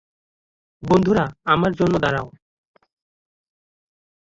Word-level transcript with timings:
বন্ধুরা, 0.83 1.23
আমার 1.45 1.71
জন্য 1.73 1.93
দাঁড়াও! 1.99 2.27